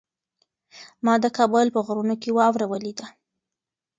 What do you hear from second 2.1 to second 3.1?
کې واوره ولیده.